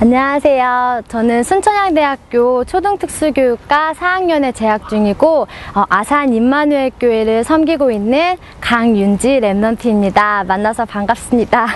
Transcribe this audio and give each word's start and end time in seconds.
안녕하세요. 0.00 1.02
저는 1.08 1.42
순천향대학교 1.42 2.64
초등특수교육과 2.66 3.94
4학년에 3.94 4.54
재학 4.54 4.88
중이고 4.88 5.48
어, 5.74 5.84
아산 5.88 6.32
임마누엘 6.32 6.92
교회를 7.00 7.42
섬기고 7.42 7.90
있는 7.90 8.36
강윤지 8.60 9.40
랩넌트입니다. 9.40 10.46
만나서 10.46 10.84
반갑습니다. 10.84 11.66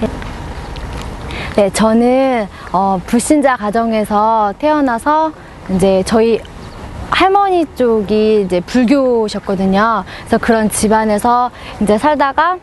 네, 0.00 0.08
네, 1.54 1.70
저는 1.70 2.48
어, 2.72 3.00
불신자 3.06 3.58
가정에서 3.58 4.52
태어나서 4.58 5.30
이제 5.70 6.02
저희 6.04 6.40
할머니 7.10 7.64
쪽이 7.76 8.42
이제 8.42 8.58
불교셨거든요. 8.58 10.02
그래서 10.18 10.38
그런 10.38 10.68
집안에서 10.68 11.52
이제 11.80 11.96
살다가 11.96 12.58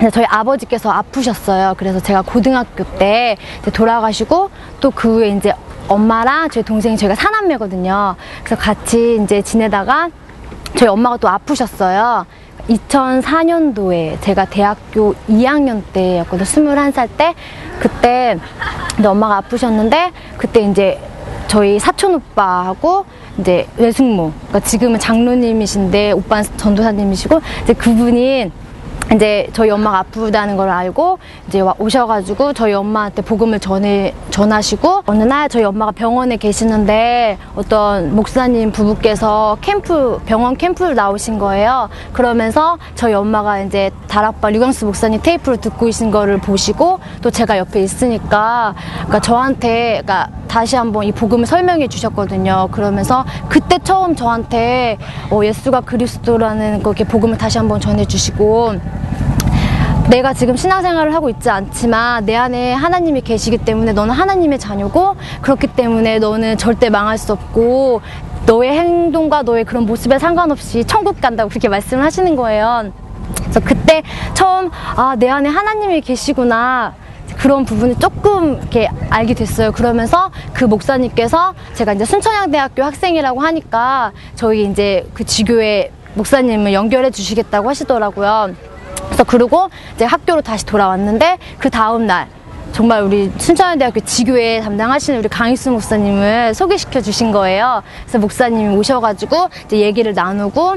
이제 0.00 0.10
저희 0.10 0.24
아버지께서 0.24 0.90
아프셨어요. 0.90 1.74
그래서 1.76 2.00
제가 2.00 2.22
고등학교 2.22 2.84
때 2.98 3.36
돌아가시고 3.72 4.50
또 4.80 4.90
그 4.90 5.16
후에 5.16 5.28
이제 5.28 5.52
엄마랑 5.88 6.48
저희 6.50 6.64
동생이 6.64 6.96
저희가 6.96 7.14
사남매거든요. 7.14 8.16
그래서 8.44 8.60
같이 8.60 9.18
이제 9.22 9.42
지내다가 9.42 10.08
저희 10.76 10.88
엄마가 10.88 11.16
또 11.18 11.28
아프셨어요. 11.28 12.26
2004년도에 12.68 14.20
제가 14.20 14.44
대학교 14.46 15.14
2학년 15.28 15.82
때였거든요. 15.92 16.44
21살 16.44 17.08
때. 17.16 17.34
그때 17.78 18.38
이제 18.98 19.08
엄마가 19.08 19.38
아프셨는데 19.38 20.12
그때 20.36 20.60
이제 20.60 20.98
저희 21.48 21.78
사촌 21.78 22.14
오빠하고 22.14 23.04
이제 23.38 23.66
외숙모, 23.76 24.30
그러니까 24.48 24.60
지금은 24.60 24.98
장로님이신데 25.00 26.12
오빠는 26.12 26.44
전도사님이시고 26.56 27.40
이제 27.64 27.72
그분이 27.72 28.52
이제 29.12 29.48
저희 29.52 29.70
엄마가 29.70 29.98
아프다는 29.98 30.56
걸 30.56 30.68
알고 30.68 31.18
이제 31.48 31.60
와- 31.60 31.74
오셔가지고 31.78 32.52
저희 32.52 32.72
엄마한테 32.74 33.22
복음을 33.22 33.58
전해 33.58 34.14
전하시고 34.30 35.02
어느 35.06 35.24
날 35.24 35.48
저희 35.48 35.64
엄마가 35.64 35.90
병원에 35.90 36.36
계시는데 36.36 37.36
어떤 37.56 38.14
목사님 38.14 38.70
부부께서 38.70 39.58
캠프 39.60 40.20
병원 40.26 40.56
캠프를 40.56 40.94
나오신 40.94 41.40
거예요. 41.40 41.88
그러면서 42.12 42.78
저희 42.94 43.12
엄마가 43.14 43.60
이제 43.60 43.90
다락방 44.06 44.52
류광수 44.52 44.86
목사님 44.86 45.20
테이프를 45.22 45.58
듣고 45.58 45.86
계신 45.86 46.12
거를 46.12 46.38
보시고 46.38 47.00
또 47.20 47.30
제가 47.32 47.58
옆에 47.58 47.82
있으니까 47.82 48.74
그러니까 48.94 49.20
저한테 49.20 50.02
그러니까 50.04 50.28
다시 50.46 50.76
한번 50.76 51.04
이 51.04 51.12
복음을 51.12 51.46
설명해 51.46 51.88
주셨거든요. 51.88 52.68
그러면서 52.72 53.24
그때 53.48 53.78
처음 53.82 54.14
저한테 54.14 54.98
어, 55.30 55.40
예수가 55.44 55.80
그리스도라는 55.82 56.82
그렇게 56.82 57.04
복음을 57.04 57.36
다시 57.38 57.58
한번 57.58 57.80
전해 57.80 58.04
주시고 58.04 58.74
내가 60.08 60.32
지금 60.34 60.56
신앙생활을 60.56 61.14
하고 61.14 61.30
있지 61.30 61.48
않지만 61.50 62.24
내 62.24 62.34
안에 62.34 62.72
하나님이 62.72 63.20
계시기 63.20 63.58
때문에 63.58 63.92
너는 63.92 64.12
하나님의 64.12 64.58
자녀고 64.58 65.14
그렇기 65.40 65.68
때문에 65.68 66.18
너는 66.18 66.58
절대 66.58 66.90
망할 66.90 67.16
수 67.16 67.32
없고 67.32 68.00
너의 68.46 68.72
행동과 68.72 69.42
너의 69.42 69.64
그런 69.64 69.86
모습에 69.86 70.18
상관없이 70.18 70.84
천국 70.84 71.20
간다고 71.20 71.48
그렇게 71.48 71.68
말씀을 71.68 72.02
하시는 72.04 72.34
거예요. 72.34 72.90
그래서 73.36 73.60
그때 73.60 74.02
처음 74.34 74.70
아 74.96 75.14
내 75.16 75.28
안에 75.28 75.48
하나님이 75.48 76.00
계시구나 76.00 76.94
그런 77.36 77.64
부분을 77.64 77.94
조금 78.00 78.58
이렇게 78.58 78.88
알게 79.10 79.34
됐어요. 79.34 79.70
그러면서 79.70 80.30
그 80.52 80.64
목사님께서 80.64 81.54
제가 81.74 81.92
이제 81.92 82.04
순천향대학교 82.04 82.82
학생이라고 82.82 83.40
하니까 83.40 84.12
저희 84.34 84.64
이제 84.64 85.06
그 85.14 85.24
지교회 85.24 85.92
목사님을 86.14 86.72
연결해 86.72 87.10
주시겠다고 87.10 87.68
하시더라고요. 87.68 88.50
그래서 89.20 89.24
그러고 89.24 89.70
이제 89.94 90.04
학교로 90.04 90.40
다시 90.40 90.64
돌아왔는데 90.64 91.38
그 91.58 91.68
다음 91.68 92.06
날 92.06 92.26
정말 92.72 93.02
우리 93.02 93.30
순천향대학교 93.36 94.00
지교회 94.00 94.60
담당하시는 94.60 95.18
우리 95.18 95.28
강희수 95.28 95.70
목사님을 95.72 96.54
소개시켜 96.54 97.00
주신 97.02 97.32
거예요. 97.32 97.82
그래서 98.02 98.18
목사님이 98.18 98.74
오셔가지고 98.76 99.50
이제 99.66 99.80
얘기를 99.80 100.14
나누고 100.14 100.76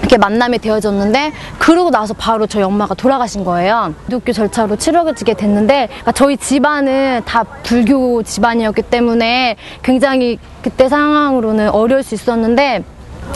이렇게 0.00 0.18
만남이 0.18 0.58
되어졌는데 0.58 1.32
그러고 1.58 1.90
나서 1.90 2.12
바로 2.12 2.46
저희 2.46 2.64
엄마가 2.64 2.94
돌아가신 2.94 3.44
거예요. 3.44 3.94
기독교 4.04 4.32
절차로 4.32 4.76
치러지게 4.76 5.34
됐는데 5.34 5.86
그러니까 5.86 6.12
저희 6.12 6.36
집안은 6.36 7.22
다 7.24 7.44
불교 7.44 8.22
집안이었기 8.22 8.82
때문에 8.82 9.56
굉장히 9.82 10.38
그때 10.62 10.88
상황으로는 10.88 11.70
어려울 11.70 12.02
수 12.02 12.14
있었는데 12.14 12.84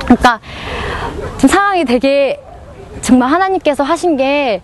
그러니까 0.05 0.41
지금 1.39 1.49
상황이 1.49 1.85
되게 1.85 2.41
정말 3.05 3.31
하나님께서 3.31 3.85
하신 3.85 4.17
게 4.17 4.63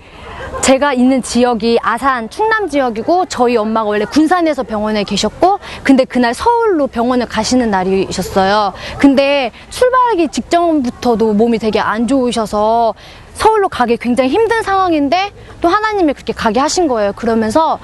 제가 0.62 0.94
있는 0.94 1.22
지역이 1.22 1.78
아산 1.82 2.30
충남 2.30 2.70
지역이고 2.70 3.26
저희 3.26 3.58
엄마가 3.58 3.90
원래 3.90 4.06
군산에서 4.06 4.62
병원에 4.62 5.04
계셨고 5.04 5.58
근데 5.82 6.06
그날 6.06 6.32
서울로 6.32 6.86
병원을 6.86 7.26
가시는 7.26 7.70
날이셨어요. 7.70 8.72
근데 8.98 9.52
출발하기 9.68 10.28
직전부터도 10.28 11.34
몸이 11.34 11.58
되게 11.58 11.80
안 11.80 12.06
좋으셔서 12.06 12.94
서울로 13.34 13.68
가기 13.68 13.98
굉장히 13.98 14.30
힘든 14.30 14.62
상황인데 14.62 15.32
또 15.60 15.68
하나님이 15.68 16.14
그렇게 16.14 16.32
가게 16.32 16.60
하신 16.60 16.88
거예요. 16.88 17.12
그러면서 17.12 17.78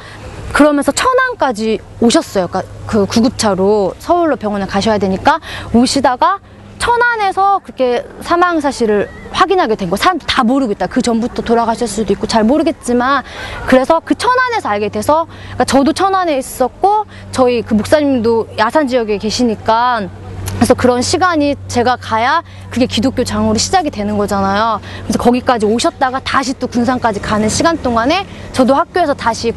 그러면서 0.55 0.91
천안까지 0.91 1.81
오셨어요. 2.01 2.47
그러니까 2.47 2.73
그 2.87 3.05
구급차로 3.05 3.93
서울로 3.99 4.37
병원에 4.37 4.65
가셔야 4.65 4.97
되니까 4.97 5.39
오시다가 5.75 6.39
천안에서 6.79 7.61
그렇게 7.63 8.07
사망 8.21 8.61
사실을 8.61 9.09
확인하게 9.33 9.75
된 9.77 9.91
거. 9.91 9.97
사람들 9.97 10.27
다 10.27 10.45
모르고 10.45 10.73
있다. 10.73 10.87
그 10.87 11.03
전부터 11.03 11.43
돌아가실 11.43 11.87
수도 11.87 12.13
있고 12.13 12.27
잘 12.27 12.45
모르겠지만 12.45 13.23
그래서 13.67 14.01
그 14.05 14.15
천안에서 14.15 14.69
알게 14.69 14.89
돼서 14.89 15.27
그러니까 15.45 15.65
저도 15.65 15.93
천안에 15.93 16.39
있었고 16.39 17.05
저희 17.33 17.63
그 17.63 17.75
목사님도 17.75 18.49
야산 18.59 18.89
지역에 18.89 19.19
계시니까 19.19 20.09
그래서 20.57 20.73
그런 20.75 21.03
시간이 21.03 21.55
제가 21.69 21.97
가야 21.97 22.43
그게 22.71 22.87
기독교 22.87 23.25
장으로 23.25 23.59
시작이 23.59 23.91
되는 23.91 24.17
거잖아요. 24.17 24.81
그래서 25.03 25.19
거기까지 25.19 25.67
오셨다가 25.67 26.21
다시 26.21 26.59
또 26.59 26.67
군산까지 26.67 27.21
가는 27.21 27.49
시간 27.49 27.77
동안에 27.83 28.27
저도 28.53 28.75
학교에서 28.75 29.13
다시 29.13 29.53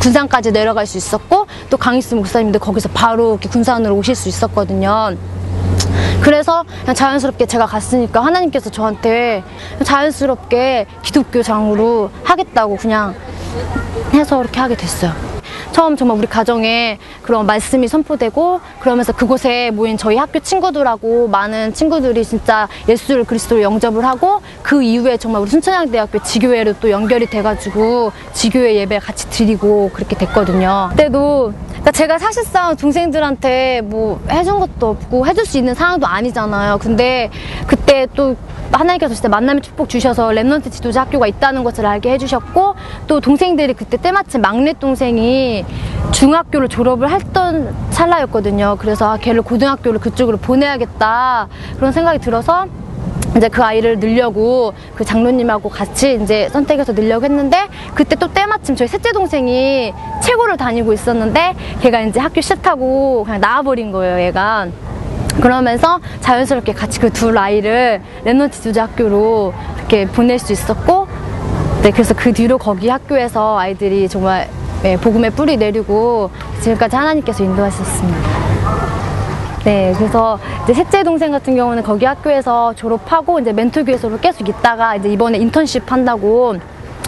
군산까지 0.00 0.52
내려갈 0.52 0.86
수 0.86 0.98
있었고 0.98 1.46
또 1.68 1.76
강희수 1.76 2.16
목사님도 2.16 2.58
거기서 2.60 2.90
바로 2.90 3.32
이렇게 3.32 3.48
군산으로 3.48 3.96
오실 3.96 4.14
수 4.14 4.28
있었거든요. 4.28 5.16
그래서 6.22 6.64
그냥 6.80 6.94
자연스럽게 6.94 7.46
제가 7.46 7.66
갔으니까 7.66 8.24
하나님께서 8.24 8.70
저한테 8.70 9.42
자연스럽게 9.82 10.86
기독교장으로 11.02 12.10
하겠다고 12.24 12.76
그냥 12.76 13.14
해서 14.12 14.40
이렇게 14.42 14.60
하게 14.60 14.76
됐어요. 14.76 15.12
처음 15.72 15.96
정말 15.96 16.18
우리 16.18 16.26
가정에 16.26 16.98
그런 17.22 17.46
말씀이 17.46 17.86
선포되고 17.86 18.60
그러면서 18.80 19.12
그곳에 19.12 19.70
모인 19.70 19.96
저희 19.96 20.16
학교 20.16 20.40
친구들하고 20.40 21.28
많은 21.28 21.72
친구들이 21.74 22.24
진짜 22.24 22.68
예수를 22.88 23.24
그리스도를 23.24 23.62
영접을 23.62 24.04
하고 24.04 24.42
그 24.62 24.82
이후에 24.82 25.16
정말 25.16 25.42
우리 25.42 25.50
순천향대학교 25.50 26.22
지교회로 26.22 26.74
또 26.80 26.90
연결이 26.90 27.26
돼가지고 27.26 28.12
지교회 28.32 28.74
예배 28.76 28.98
같이 28.98 29.30
드리고 29.30 29.90
그렇게 29.94 30.16
됐거든요. 30.16 30.88
그때도 30.90 31.52
그러니까 31.80 31.92
제가 31.92 32.18
사실상 32.18 32.76
동생들한테 32.76 33.80
뭐 33.82 34.20
해준 34.30 34.58
것도 34.60 34.90
없고 34.90 35.26
해줄 35.26 35.46
수 35.46 35.56
있는 35.56 35.74
상황도 35.74 36.06
아니잖아요. 36.06 36.78
근데 36.78 37.30
그때 37.66 38.06
또 38.14 38.36
하나님께서 38.70 39.14
진짜 39.14 39.28
만남의 39.30 39.62
축복 39.62 39.88
주셔서 39.88 40.28
Remnant 40.28 40.70
지도자 40.70 41.02
학교가 41.02 41.26
있다는 41.26 41.64
것을 41.64 41.86
알게 41.86 42.12
해주셨고 42.12 42.74
또 43.06 43.20
동생들이 43.20 43.72
그때 43.72 43.96
때마침 43.96 44.42
막내 44.42 44.74
동생이 44.74 45.64
중학교를 46.12 46.68
졸업을 46.68 47.10
했던 47.10 47.74
찰나였거든요. 47.90 48.76
그래서 48.78 49.12
아, 49.12 49.16
걔를 49.16 49.42
고등학교를 49.42 50.00
그쪽으로 50.00 50.36
보내야겠다 50.36 51.48
그런 51.76 51.92
생각이 51.92 52.18
들어서 52.18 52.66
이제 53.40 53.48
그 53.48 53.64
아이를 53.64 53.98
넣으려고 53.98 54.74
그 54.94 55.02
장로님하고 55.02 55.70
같이 55.70 56.18
이제 56.22 56.50
선택해서 56.50 56.92
넣으려고 56.92 57.24
했는데 57.24 57.68
그때 57.94 58.14
또 58.14 58.30
때마침 58.30 58.76
저희 58.76 58.86
셋째 58.86 59.12
동생이 59.12 59.94
체고를 60.22 60.58
다니고 60.58 60.92
있었는데 60.92 61.54
걔가 61.80 62.02
이제 62.02 62.20
학교 62.20 62.42
싫다고 62.42 63.24
그냥 63.24 63.40
나와버린 63.40 63.92
거예요, 63.92 64.20
얘가. 64.26 64.66
그러면서 65.40 66.00
자연스럽게 66.20 66.74
같이 66.74 67.00
그 67.00 67.19
두 67.19 67.32
아이를 67.34 68.02
Remnant 68.26 68.52
지도자 68.52 68.82
학교로 68.82 69.54
이렇게 69.78 70.06
보낼 70.06 70.38
수 70.38 70.52
있었고 70.52 71.08
네, 71.82 71.92
그래서 71.92 72.12
그 72.12 72.34
뒤로 72.34 72.58
거기 72.58 72.90
학교에서 72.90 73.58
아이들이 73.58 74.06
정말 74.06 74.50
네, 74.82 74.98
복음의 74.98 75.30
뿌리 75.30 75.56
내리고 75.56 76.30
지금까지 76.60 76.94
하나님께서 76.94 77.42
인도하셨습니다. 77.42 78.59
네, 79.64 79.92
그래서 79.96 80.38
이제 80.64 80.72
셋째 80.72 81.02
동생 81.02 81.32
같은 81.32 81.54
경우는 81.54 81.82
거기 81.82 82.06
학교에서 82.06 82.72
졸업하고 82.74 83.40
이제 83.40 83.52
멘토교에서 83.52 84.08
계속 84.18 84.48
있다가 84.48 84.96
이제 84.96 85.10
이번에 85.10 85.36
인턴십 85.36 85.90
한다고 85.90 86.56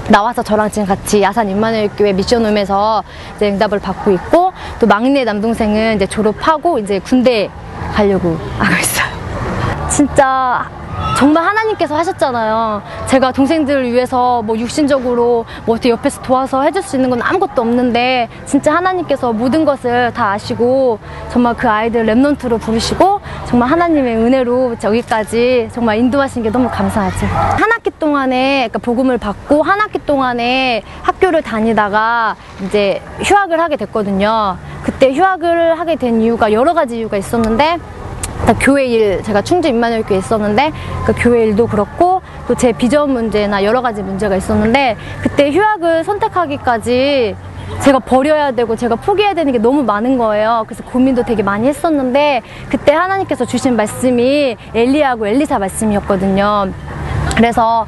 나와서 0.08 0.42
저랑 0.42 0.70
지금 0.70 0.86
같이 0.86 1.22
야산 1.22 1.48
임마누엘 1.48 1.90
교회 1.96 2.12
미션홈에서 2.12 3.02
이제 3.36 3.50
응답을 3.50 3.78
받고 3.78 4.10
있고 4.10 4.52
또 4.78 4.86
막내 4.86 5.24
남동생은 5.24 5.96
이제 5.96 6.06
졸업하고 6.06 6.78
이제 6.78 6.98
군대 6.98 7.48
가려고 7.94 8.36
하고 8.58 8.74
있어요. 8.80 9.88
진짜 9.88 10.68
정말 11.16 11.44
하나님께서 11.44 11.96
하셨잖아요. 11.96 12.82
제가 13.06 13.32
동생들을 13.32 13.92
위해서 13.92 14.42
뭐 14.42 14.58
육신적으로 14.58 15.44
뭐 15.64 15.76
어떻게 15.76 15.90
옆에서 15.90 16.20
도와서 16.22 16.62
해줄 16.62 16.82
수 16.82 16.96
있는 16.96 17.10
건 17.10 17.22
아무것도 17.22 17.62
없는데 17.62 18.28
진짜 18.44 18.74
하나님께서 18.74 19.32
모든 19.32 19.64
것을 19.64 20.12
다 20.14 20.32
아시고 20.32 20.98
정말 21.30 21.54
그 21.54 21.68
아이들 21.68 22.06
랩넌트로 22.06 22.60
부르시고 22.60 23.20
정말 23.46 23.70
하나님의 23.70 24.16
은혜로 24.16 24.76
여기까지 24.82 25.68
정말 25.72 25.98
인도하신 25.98 26.42
게 26.42 26.50
너무 26.50 26.68
감사하죠. 26.68 27.26
한 27.26 27.70
학기 27.70 27.90
동안에 27.98 28.68
그러니까 28.68 28.78
복음을 28.80 29.18
받고 29.18 29.62
한 29.62 29.80
학기 29.80 30.04
동안에 30.04 30.82
학교를 31.02 31.42
다니다가 31.42 32.36
이제 32.66 33.00
휴학을 33.22 33.60
하게 33.60 33.76
됐거든요. 33.76 34.56
그때 34.82 35.12
휴학을 35.12 35.78
하게 35.78 35.96
된 35.96 36.20
이유가 36.20 36.52
여러 36.52 36.74
가지 36.74 36.98
이유가 36.98 37.16
있었는데 37.16 37.78
교회 38.60 38.86
일 38.86 39.22
제가 39.22 39.42
충주 39.42 39.68
임마누엘 39.68 40.02
교회에 40.02 40.18
있었는데 40.18 40.72
그 41.06 41.14
교회 41.16 41.44
일도 41.44 41.66
그렇고 41.66 42.22
또 42.48 42.54
제 42.54 42.72
비전 42.72 43.12
문제나 43.12 43.64
여러 43.64 43.80
가지 43.80 44.02
문제가 44.02 44.36
있었는데 44.36 44.96
그때 45.22 45.50
휴학을 45.50 46.04
선택하기까지 46.04 47.34
제가 47.80 47.98
버려야 48.00 48.52
되고 48.52 48.76
제가 48.76 48.96
포기해야 48.96 49.34
되는 49.34 49.52
게 49.52 49.58
너무 49.58 49.82
많은 49.82 50.18
거예요. 50.18 50.64
그래서 50.66 50.84
고민도 50.84 51.22
되게 51.24 51.42
많이 51.42 51.66
했었는데 51.68 52.42
그때 52.68 52.92
하나님께서 52.92 53.44
주신 53.44 53.74
말씀이 53.76 54.56
엘리야하고 54.74 55.26
엘리사 55.26 55.58
말씀이었거든요. 55.58 56.70
그래서 57.36 57.86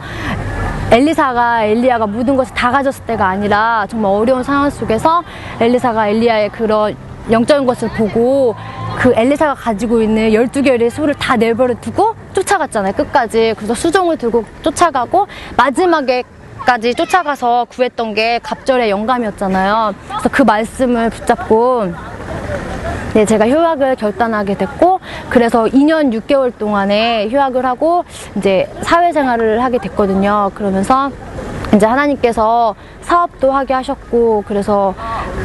엘리사가 0.91 1.65
엘리야가 1.65 2.07
모든 2.07 2.37
것을 2.37 2.55
다 2.55 2.71
가졌을 2.71 3.05
때가 3.05 3.27
아니라 3.29 3.87
정말 3.89 4.13
어려운 4.13 4.43
상황 4.43 4.71
속에서 4.71 5.23
엘리사가 5.61 6.09
엘리야의 6.09 6.49
그런 6.51 6.97
영적인 7.31 7.67
것을 7.67 7.89
보고 7.91 8.55
그 8.99 9.13
엘리사가 9.15 9.55
가지고 9.55 10.03
있는 10.03 10.31
12개의 10.31 10.91
소를 10.91 11.15
다 11.15 11.37
내버려 11.37 11.75
두고 11.81 12.15
쫓아갔잖아요. 12.33 12.93
끝까지. 12.93 13.55
그래서 13.57 13.75
수종을 13.75 14.17
들고 14.17 14.45
쫓아가고 14.63 15.27
마지막에 15.57 16.23
까지 16.65 16.95
쫓아가서 16.95 17.67
구했던 17.69 18.15
게 18.15 18.41
갑절의 18.43 18.89
영감이었잖아요. 18.89 19.95
그래서 20.09 20.29
그 20.31 20.43
말씀을 20.43 21.11
붙잡고 21.11 21.93
네, 23.15 23.25
제가 23.25 23.49
휴학을 23.49 23.95
결단하게 23.95 24.57
됐고, 24.57 24.99
그래서 25.29 25.67
2년 25.67 26.13
6개월 26.13 26.53
동안에 26.59 27.29
휴학을 27.29 27.65
하고, 27.65 28.05
이제 28.37 28.69
사회생활을 28.83 29.63
하게 29.63 29.79
됐거든요. 29.79 30.51
그러면서 30.53 31.13
이제 31.75 31.87
하나님께서 31.87 32.75
사업도 33.03 33.53
하게 33.53 33.75
하셨고, 33.75 34.45
그래서 34.47 34.95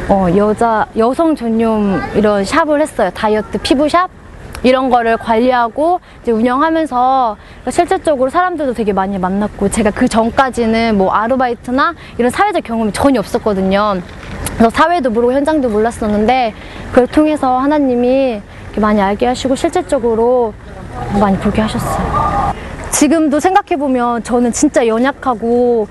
어, 0.08 0.26
여자, 0.36 0.86
여성 0.96 1.34
전용 1.34 2.00
이런 2.14 2.44
샵을 2.44 2.80
했어요. 2.80 3.10
다이어트 3.14 3.58
피부샵? 3.58 4.10
이런 4.62 4.90
거를 4.90 5.16
관리하고 5.16 6.00
이제 6.22 6.32
운영하면서 6.32 7.36
실질적으로 7.70 8.28
사람들도 8.30 8.74
되게 8.74 8.92
많이 8.92 9.18
만났고 9.18 9.70
제가 9.70 9.90
그 9.90 10.06
전까지는 10.06 10.98
뭐 10.98 11.12
아르바이트나 11.12 11.94
이런 12.18 12.30
사회적 12.30 12.64
경험이 12.64 12.92
전혀 12.92 13.20
없었거든요. 13.20 14.00
그래서 14.54 14.70
사회도 14.70 15.10
모르고 15.10 15.32
현장도 15.32 15.70
몰랐었는데 15.70 16.52
그걸 16.90 17.06
통해서 17.06 17.58
하나님이 17.58 18.42
이렇게 18.64 18.80
많이 18.80 19.00
알게 19.00 19.26
하시고 19.26 19.56
실질적으로 19.56 20.52
많이 21.18 21.38
보게 21.38 21.62
하셨어요. 21.62 22.52
지금도 22.90 23.40
생각해보면 23.40 24.24
저는 24.24 24.52
진짜 24.52 24.86
연약하고 24.86 25.88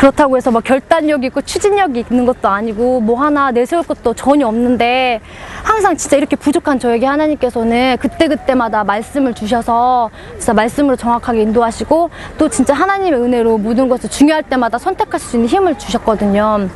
그렇다고 0.00 0.38
해서 0.38 0.50
막 0.50 0.64
결단력 0.64 1.24
있고 1.24 1.42
추진력이 1.42 2.06
있는 2.10 2.24
것도 2.24 2.48
아니고 2.48 3.02
뭐 3.02 3.20
하나 3.20 3.50
내세울 3.50 3.82
것도 3.82 4.14
전혀 4.14 4.46
없는데 4.48 5.20
항상 5.62 5.94
진짜 5.94 6.16
이렇게 6.16 6.36
부족한 6.36 6.78
저에게 6.78 7.04
하나님께서는 7.04 7.98
그때그때마다 8.00 8.82
말씀을 8.82 9.34
주셔서 9.34 10.08
진짜 10.38 10.54
말씀으로 10.54 10.96
정확하게 10.96 11.42
인도하시고 11.42 12.08
또 12.38 12.48
진짜 12.48 12.72
하나님의 12.72 13.20
은혜로 13.20 13.58
모든 13.58 13.90
것을 13.90 14.08
중요할 14.08 14.42
때마다 14.44 14.78
선택할 14.78 15.20
수 15.20 15.36
있는 15.36 15.50
힘을 15.50 15.76
주셨거든요. 15.76 16.70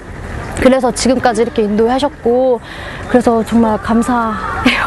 그래서 0.61 0.93
지금까지 0.93 1.41
이렇게 1.41 1.63
인도하셨고 1.63 2.61
그래서 3.09 3.43
정말 3.43 3.79
감사해요. 3.79 4.85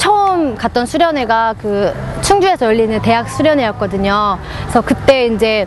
처음 0.00 0.56
갔던 0.56 0.86
수련회가 0.86 1.54
그 1.62 1.94
충주에서 2.24 2.66
열리는 2.66 3.00
대학 3.02 3.28
수련회였거든요. 3.28 4.38
그래서 4.62 4.80
그때 4.80 5.26
이제 5.26 5.66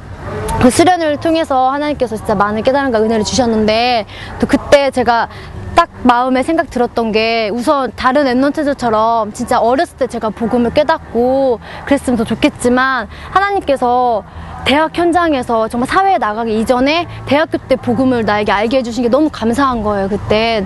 그 0.60 0.70
수련을 0.70 1.18
통해서 1.18 1.72
하나님께서 1.72 2.18
진짜 2.18 2.36
많은 2.36 2.64
깨달음과 2.64 3.00
은혜를 3.00 3.24
주셨는데 3.24 4.06
또 4.40 4.48
그때 4.48 4.90
제가 4.90 5.30
딱 5.76 5.90
마음에 6.02 6.42
생각 6.42 6.72
들었던 6.72 7.12
게 7.12 7.50
우선 7.54 7.92
다른 7.96 8.26
랩런트들처럼 8.26 9.34
진짜 9.36 9.60
어렸을 9.60 9.98
때 9.98 10.08
제가 10.08 10.32
복음을 10.32 10.74
깨닫고 10.74 11.60
그랬으면 11.86 12.18
더 12.18 12.24
좋겠지만 12.24 13.08
하나님께서 13.30 14.24
대학 14.66 14.98
현장에서 14.98 15.68
정말 15.68 15.88
사회에 15.88 16.18
나가기 16.18 16.60
이전에 16.60 17.08
대학교 17.28 17.60
때 17.60 17.76
복음을 17.76 18.26
나에게 18.26 18.52
알게 18.52 18.78
해주신 18.78 19.04
게 19.04 19.10
너무 19.10 19.30
감사한 19.32 19.84
거예요 19.84 20.10
그때 20.10 20.66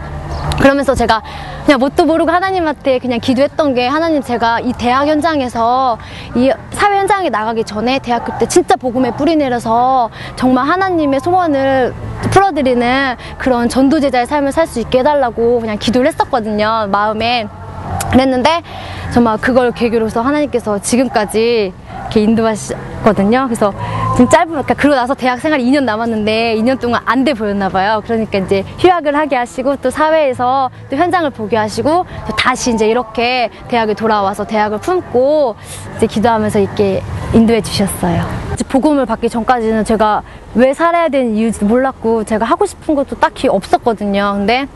그러면서 0.61 0.93
제가 0.93 1.21
그냥 1.65 1.79
뭣도 1.79 2.05
모르고 2.05 2.31
하나님한테 2.31 2.99
그냥 2.99 3.19
기도했던 3.19 3.73
게 3.73 3.87
하나님 3.87 4.21
제가 4.21 4.59
이 4.59 4.73
대학 4.73 5.07
현장에서 5.07 5.97
이 6.35 6.51
사회 6.71 6.97
현장에 6.99 7.29
나가기 7.29 7.63
전에 7.63 7.99
대학교 7.99 8.37
때 8.37 8.47
진짜 8.47 8.75
복음에 8.75 9.11
뿌리 9.11 9.35
내려서 9.35 10.09
정말 10.35 10.67
하나님의 10.67 11.19
소원을 11.19 11.93
풀어드리는 12.31 13.15
그런 13.37 13.69
전도제자의 13.69 14.27
삶을 14.27 14.51
살 14.51 14.61
수 14.67 14.79
있게 14.79 14.99
해달라고 14.99 15.59
그냥 15.59 15.77
기도를 15.79 16.07
했었거든요 16.07 16.87
마음에 16.91 17.47
그랬는데 18.11 18.61
정말 19.13 19.37
그걸 19.37 19.71
계기로 19.71 20.05
해서 20.05 20.21
하나님께서 20.21 20.79
지금까지 20.79 21.73
이렇게 22.01 22.21
인도하셨거든요. 22.21 23.45
그래서 23.45 23.73
좀 24.17 24.27
짧은, 24.27 24.49
그러니까 24.49 24.73
그러고 24.73 24.95
나서 24.95 25.13
대학 25.13 25.39
생활이 25.39 25.63
2년 25.65 25.83
남았는데 25.83 26.55
2년 26.57 26.79
동안 26.79 27.01
안 27.05 27.23
돼 27.23 27.33
보였나 27.33 27.69
봐요. 27.69 28.01
그러니까 28.03 28.39
이제 28.39 28.63
휴학을 28.79 29.15
하게 29.15 29.35
하시고 29.35 29.77
또 29.77 29.89
사회에서 29.89 30.69
또 30.89 30.95
현장을 30.97 31.29
보게 31.29 31.55
하시고 31.55 32.05
또 32.27 32.35
다시 32.35 32.73
이제 32.73 32.87
이렇게 32.87 33.49
대학에 33.67 33.93
돌아와서 33.93 34.45
대학을 34.45 34.79
품고 34.79 35.55
이제 35.97 36.07
기도하면서 36.07 36.59
이렇게 36.59 37.03
인도해 37.33 37.61
주셨어요. 37.61 38.23
이제 38.53 38.63
복음을 38.65 39.05
받기 39.05 39.29
전까지는 39.29 39.85
제가 39.85 40.23
왜 40.55 40.73
살아야 40.73 41.07
되는 41.09 41.35
이유지도 41.35 41.65
몰랐고 41.67 42.23
제가 42.23 42.43
하고 42.43 42.65
싶은 42.65 42.95
것도 42.95 43.19
딱히 43.19 43.47
없었거든요. 43.47 44.33
근데 44.37 44.67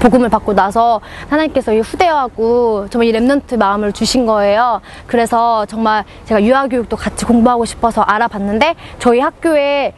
복음을 0.00 0.28
받고 0.28 0.54
나서 0.54 1.00
하나님께서 1.28 1.72
이 1.72 1.80
후대하고 1.80 2.86
정말 2.90 3.08
이 3.08 3.12
랩런트 3.12 3.56
마음을 3.56 3.92
주신 3.92 4.26
거예요. 4.26 4.80
그래서 5.06 5.66
정말 5.66 6.04
제가 6.24 6.42
유아교육도 6.42 6.96
같이 6.96 7.24
공부하고 7.24 7.64
싶어서 7.64 8.02
알아봤는데 8.02 8.74
저희 8.98 9.20
학교에 9.20 9.92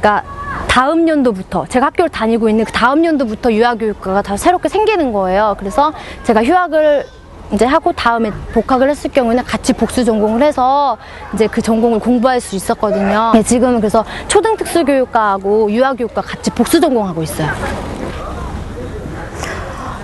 그러니까 0.00 0.24
다음 0.68 1.08
연도부터 1.08 1.66
제가 1.66 1.86
학교를 1.86 2.10
다니고 2.10 2.48
있는 2.48 2.64
그 2.64 2.72
다음 2.72 3.04
연도부터 3.04 3.52
유아교육과가 3.52 4.22
다 4.22 4.36
새롭게 4.36 4.68
생기는 4.68 5.12
거예요. 5.12 5.56
그래서 5.58 5.92
제가 6.24 6.44
휴학을 6.44 7.06
이제 7.52 7.64
하고 7.64 7.92
다음에 7.92 8.32
복학을 8.52 8.90
했을 8.90 9.10
경우에는 9.10 9.44
같이 9.44 9.72
복수 9.72 10.04
전공을 10.04 10.42
해서 10.42 10.98
이제 11.32 11.46
그 11.46 11.62
전공을 11.62 12.00
공부할 12.00 12.40
수 12.40 12.56
있었거든요. 12.56 13.30
네, 13.34 13.42
지금은 13.42 13.80
그래서 13.80 14.04
초등특수교육과하고 14.28 15.70
유아교육과 15.70 16.22
같이 16.22 16.50
복수 16.50 16.80
전공하고 16.80 17.22
있어요. 17.22 17.48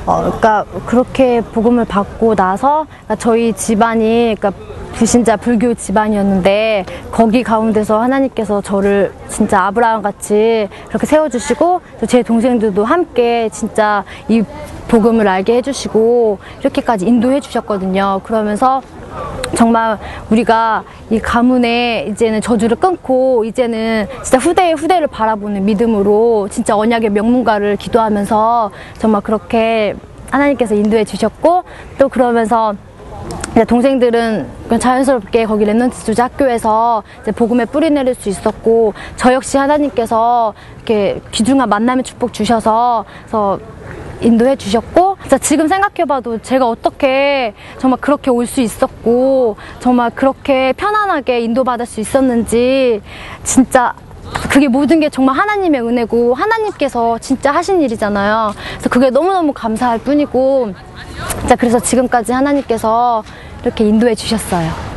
어, 0.04 0.16
그러니까 0.23 0.64
그렇게 0.87 1.40
복음을 1.40 1.85
받고 1.85 2.35
나서 2.35 2.87
그러니까 2.88 3.16
저희 3.16 3.52
집안이 3.52 4.35
그러니까 4.38 4.52
불신자 4.94 5.37
불교 5.37 5.75
집안이었는데 5.75 6.85
거기 7.11 7.42
가운데서 7.42 8.00
하나님께서 8.00 8.61
저를 8.61 9.12
진짜 9.28 9.64
아브라함 9.64 10.02
같이 10.02 10.68
그렇게 10.88 11.06
세워주시고 11.06 11.80
또제 12.00 12.23
동생들도 12.23 12.85
함께 12.85 13.49
진짜 13.50 14.04
이 14.28 14.42
복음을 14.88 15.26
알게 15.26 15.56
해주시고 15.56 16.38
이렇게까지 16.61 17.06
인도해 17.06 17.40
주셨거든요. 17.40 18.21
그러면서 18.25 18.82
정말 19.54 19.99
우리가 20.31 20.83
이 21.11 21.19
가문에 21.19 22.07
이제는 22.11 22.40
저주를 22.40 22.76
끊고 22.76 23.45
이제는 23.45 24.09
진짜 24.23 24.38
후대의 24.38 24.75
후대를 24.75 25.07
바라보는 25.09 25.64
믿음으로 25.64 26.49
진짜 26.50 26.76
언약의 26.76 27.11
명문가를 27.11 27.76
기도하면서 27.76 28.71
정말 28.99 29.21
그렇게 29.21 29.95
하나님께서 30.31 30.75
인도해 30.75 31.04
주셨고 31.04 31.64
또 31.99 32.09
그러면서 32.09 32.75
이제 33.52 33.64
동생들은 33.64 34.49
자연스럽게 34.81 35.45
거기 35.45 35.66
랩런트 35.66 36.04
조지 36.07 36.21
학교에서 36.23 37.02
이제 37.21 37.33
복음에 37.33 37.66
뿌리 37.66 37.90
내릴 37.90 38.14
수 38.14 38.31
있었고 38.31 38.95
저 39.16 39.33
역시 39.35 39.59
하나님께서 39.59 40.54
이렇게 40.76 41.21
귀중한 41.33 41.69
만남의 41.69 42.04
축복 42.04 42.33
주셔서 42.33 43.04
그래서 43.21 43.59
인도해 44.22 44.56
주셨고 44.56 45.16
지금 45.40 45.68
생각해봐도 45.68 46.38
제가 46.42 46.68
어떻게 46.68 47.54
정말 47.78 48.00
그렇게 48.00 48.30
올 48.30 48.46
수 48.46 48.60
있었고 48.60 49.56
정말 49.80 50.10
그렇게 50.10 50.72
편안하게 50.76 51.40
인도받을 51.40 51.86
수 51.86 52.00
있었는지 52.00 53.00
진짜 53.44 53.94
그게 54.50 54.68
모든 54.68 55.00
게 55.00 55.08
정말 55.08 55.36
하나님의 55.36 55.80
은혜고 55.82 56.34
하나님께서 56.34 57.18
진짜 57.18 57.52
하신 57.52 57.80
일이잖아요. 57.82 58.52
그래서 58.72 58.88
그게 58.90 59.10
너무너무 59.10 59.52
감사할 59.52 59.98
뿐이고 59.98 60.72
진짜 61.40 61.56
그래서 61.56 61.78
지금까지 61.80 62.32
하나님께서 62.32 63.22
이렇게 63.62 63.84
인도해 63.84 64.14
주셨어요. 64.14 64.91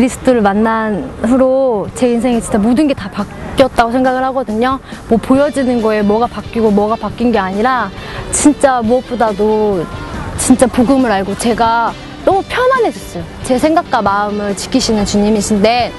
그리스도를 0.00 0.42
만난 0.42 1.10
후로 1.22 1.88
제 1.94 2.10
인생에 2.10 2.38
진짜 2.38 2.58
모든 2.58 2.86
게 2.86 2.92
다 2.92 3.10
바뀌었다고 3.10 3.92
생각을 3.92 4.22
하거든요. 4.24 4.78
뭐 5.08 5.16
보여지는 5.18 5.80
거에 5.80 6.02
뭐가 6.02 6.26
바뀌고 6.26 6.70
뭐가 6.70 6.96
바뀐 6.96 7.32
게 7.32 7.38
아니라 7.38 7.90
진짜 8.30 8.82
무엇보다도 8.82 9.86
진짜 10.36 10.66
복음을 10.66 11.10
알고 11.10 11.38
제가 11.38 11.94
너무 12.26 12.42
편안해졌어요. 12.46 13.24
제 13.42 13.58
생각과 13.58 14.02
마음을 14.02 14.54
지키시는 14.54 15.06
주님이신데 15.06 15.92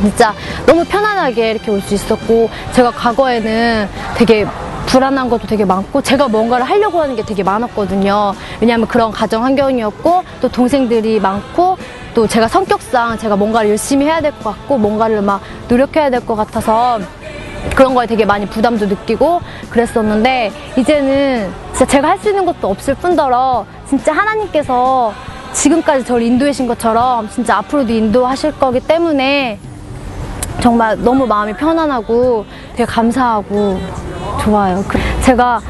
진짜 0.00 0.32
너무 0.66 0.82
편안하게 0.86 1.50
이렇게 1.50 1.70
올 1.70 1.80
수 1.82 1.92
있었고 1.92 2.48
제가 2.72 2.90
과거에는 2.92 3.86
되게 4.16 4.46
불안한 4.86 5.28
것도 5.28 5.46
되게 5.46 5.64
많고 5.64 6.00
제가 6.00 6.28
뭔가를 6.28 6.64
하려고 6.64 7.00
하는 7.00 7.16
게 7.16 7.22
되게 7.24 7.42
많았거든요. 7.42 8.34
왜냐하면 8.60 8.86
그런 8.86 9.10
가정 9.10 9.44
환경이었고 9.44 10.22
또 10.40 10.48
동생들이 10.48 11.20
많고 11.20 11.76
또 12.14 12.26
제가 12.26 12.48
성격상 12.48 13.18
제가 13.18 13.36
뭔가를 13.36 13.70
열심히 13.70 14.06
해야 14.06 14.20
될 14.20 14.32
것 14.32 14.44
같고 14.50 14.78
뭔가를 14.78 15.20
막 15.22 15.40
노력해야 15.68 16.10
될 16.10 16.20
것 16.24 16.34
같아서 16.36 16.98
그런 17.74 17.94
거에 17.94 18.06
되게 18.06 18.24
많이 18.24 18.46
부담도 18.46 18.86
느끼고 18.86 19.40
그랬었는데 19.70 20.52
이제는 20.78 21.50
진짜 21.72 21.84
제가 21.86 22.08
할 22.10 22.18
수 22.18 22.28
있는 22.30 22.46
것도 22.46 22.68
없을 22.70 22.94
뿐더러 22.94 23.66
진짜 23.88 24.12
하나님께서 24.12 25.12
지금까지 25.52 26.04
저를 26.04 26.22
인도하신 26.22 26.66
것처럼 26.68 27.28
진짜 27.28 27.56
앞으로도 27.58 27.92
인도하실 27.92 28.52
거기 28.58 28.80
때문에 28.80 29.58
정말 30.66 31.00
너무 31.00 31.28
마음이 31.28 31.52
편안하고 31.52 32.44
되게 32.72 32.84
감사하고 32.84 33.78
좋아요. 34.42 34.82
그- 34.88 34.98
제가 35.22 35.60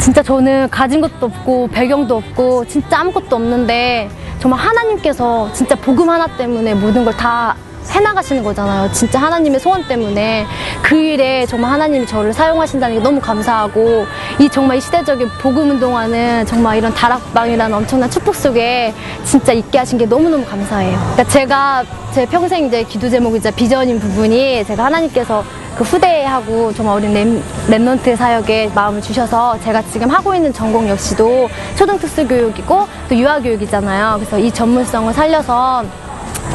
진짜 0.00 0.20
저는 0.20 0.68
가진 0.68 1.00
것도 1.00 1.26
없고 1.26 1.68
배경도 1.68 2.16
없고 2.16 2.64
진짜 2.66 2.98
아무것도 3.02 3.36
없는데 3.36 4.10
정말 4.40 4.58
하나님께서 4.58 5.48
진짜 5.52 5.76
복음 5.76 6.10
하나 6.10 6.26
때문에 6.36 6.74
모든 6.74 7.04
걸 7.04 7.12
다 7.16 7.54
해나가시는 7.90 8.42
거잖아요. 8.42 8.90
진짜 8.92 9.20
하나님의 9.20 9.60
소원 9.60 9.86
때문에 9.86 10.46
그 10.82 10.96
일에 10.96 11.46
정말 11.46 11.72
하나님이 11.72 12.06
저를 12.06 12.32
사용하신다는 12.32 12.96
게 12.96 13.02
너무 13.02 13.20
감사하고 13.20 14.06
이 14.38 14.48
정말 14.48 14.78
이 14.78 14.80
시대적인 14.80 15.28
복음 15.40 15.70
운동하는 15.70 16.46
정말 16.46 16.78
이런 16.78 16.92
다락방이라는 16.94 17.76
엄청난 17.76 18.10
축복 18.10 18.34
속에 18.34 18.94
진짜 19.24 19.52
있게 19.52 19.78
하신 19.78 19.98
게 19.98 20.06
너무너무 20.06 20.44
감사해요. 20.44 20.98
그러니까 20.98 21.24
제가 21.24 21.84
제 22.12 22.26
평생 22.26 22.66
이제 22.66 22.82
기도 22.82 23.08
제목이자 23.08 23.50
비전인 23.50 23.98
부분이 24.00 24.64
제가 24.64 24.84
하나님께서 24.86 25.44
그 25.76 25.84
후대하고 25.84 26.72
정말 26.72 26.96
어린 26.96 27.12
Rem, 27.12 27.42
Remnant 27.68 28.16
사역에 28.16 28.70
마음을 28.74 29.02
주셔서 29.02 29.60
제가 29.60 29.82
지금 29.82 30.08
하고 30.08 30.34
있는 30.34 30.50
전공 30.50 30.88
역시도 30.88 31.48
초등특수교육이고 31.76 32.88
또 33.10 33.14
유아교육이잖아요. 33.14 34.14
그래서 34.16 34.38
이 34.38 34.50
전문성을 34.50 35.12
살려서 35.12 35.84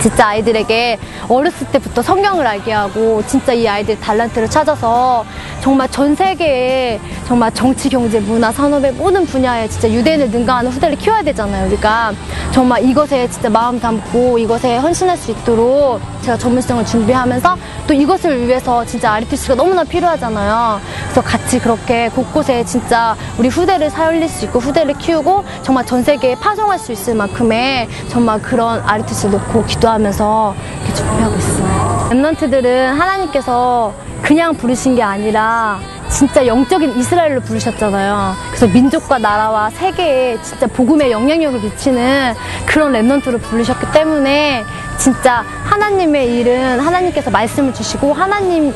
진짜 0.01 0.29
아이들에게 0.29 0.97
어렸을 1.29 1.67
때부터 1.67 2.01
성경을 2.01 2.45
알게 2.45 2.71
하고 2.71 3.21
진짜 3.27 3.53
이 3.53 3.67
아이들 3.67 3.99
달란트를 3.99 4.49
찾아서 4.49 5.23
정말 5.61 5.87
전 5.89 6.15
세계에 6.15 6.99
정말 7.27 7.53
정치, 7.53 7.87
경제, 7.87 8.19
문화, 8.19 8.51
산업의 8.51 8.93
모든 8.93 9.25
분야에 9.25 9.67
진짜 9.67 9.89
유대인을 9.89 10.31
능가하는 10.31 10.71
후대를 10.71 10.97
키워야 10.97 11.21
되잖아요. 11.21 11.67
우리가 11.67 12.13
정말 12.51 12.83
이것에 12.83 13.29
진짜 13.29 13.49
마음 13.49 13.79
담고 13.79 14.39
이것에 14.39 14.77
헌신할 14.77 15.15
수 15.17 15.31
있도록 15.31 16.01
제가 16.23 16.37
전문성을 16.37 16.83
준비하면서 16.85 17.57
또 17.87 17.93
이것을 17.93 18.47
위해서 18.47 18.83
진짜 18.85 19.13
RTC가 19.13 19.55
너무나 19.55 19.83
필요하잖아요. 19.83 20.81
그래서 21.03 21.21
같이 21.21 21.59
그렇게 21.59 22.09
곳곳에 22.09 22.63
진짜 22.65 23.15
우리 23.37 23.49
후대를 23.49 23.89
살릴 23.89 24.27
수 24.27 24.45
있고 24.45 24.59
후대를 24.59 24.95
키우고 24.95 25.43
정말 25.61 25.85
전 25.85 26.03
세계에 26.03 26.35
파송할 26.35 26.79
수 26.79 26.91
있을 26.91 27.15
만큼의 27.15 27.87
정말 28.07 28.41
그런 28.41 28.81
RTC 28.85 29.29
놓고 29.29 29.65
기도 29.65 29.90
하면서 29.91 30.55
이렇게 30.77 30.93
준비하고 30.93 31.35
있어요. 31.37 32.09
랩런트들은 32.11 32.85
하나님께서 32.85 33.93
그냥 34.21 34.55
부르신 34.55 34.95
게 34.95 35.03
아니라 35.03 35.79
진짜 36.09 36.45
영적인 36.45 36.97
이스라엘로 36.97 37.41
부르셨잖아요. 37.41 38.35
그래서 38.49 38.67
민족과 38.67 39.17
나라와 39.17 39.69
세계에 39.69 40.41
진짜 40.41 40.67
복음의 40.67 41.09
영향력을 41.11 41.61
미치는 41.61 42.33
그런 42.65 42.91
랩런트로 42.91 43.41
부르셨기 43.41 43.91
때문에 43.93 44.63
진짜 44.97 45.43
하나님의 45.63 46.35
일은 46.39 46.79
하나님께서 46.79 47.31
말씀을 47.31 47.73
주시고 47.73 48.13
하나님 48.13 48.73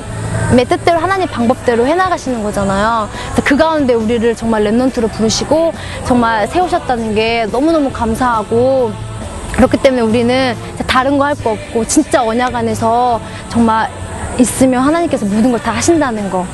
의 0.52 0.66
뜻대로 0.66 1.00
하나님 1.00 1.28
방법대로 1.28 1.86
해나가시는 1.86 2.44
거잖아요. 2.44 3.10
그 3.44 3.58
가운데 3.58 3.94
우리를 3.94 4.36
정말 4.36 4.64
랩런트로 4.64 5.12
부르시고 5.12 5.74
정말 6.06 6.48
세우셨다는 6.48 7.16
게 7.16 7.48
너무너무 7.52 7.92
감사하고 7.92 8.92
그렇기 9.56 9.78
때문에 9.78 10.02
우리는 10.02 10.56
다른 10.88 11.18
거 11.18 11.26
할 11.26 11.36
거 11.36 11.52
없고 11.52 11.86
진짜 11.86 12.24
언약 12.24 12.54
안에서 12.56 13.20
정말 13.50 13.90
있으면 14.38 14.82
하나님께서 14.84 15.26
모든 15.26 15.52
걸 15.52 15.60
다 15.60 15.72
하신다는 15.72 16.30
거. 16.30 16.46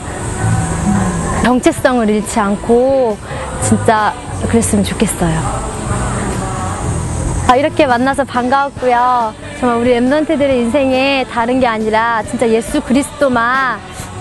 정체성을 1.43 2.07
잃지 2.09 2.39
않고 2.39 3.17
진짜 3.61 4.13
그랬으면 4.47 4.83
좋겠어요. 4.85 5.61
아, 7.49 7.55
이렇게 7.55 7.85
만나서 7.85 8.23
반가웠고요. 8.23 9.33
정말 9.59 9.77
우리 9.79 9.91
엠런트들의 9.93 10.57
인생에 10.59 11.25
다른 11.31 11.59
게 11.59 11.67
아니라 11.67 12.23
진짜 12.23 12.47
예수 12.47 12.79
그리스도만 12.81 13.77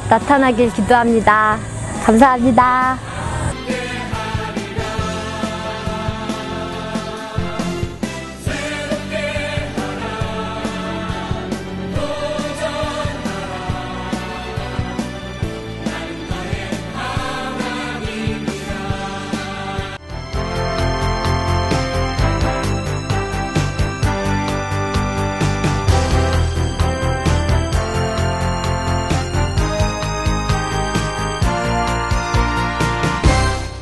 나타나길 0.08 0.72
기도합니다. 0.72 1.56
감사합니다. 2.04 2.98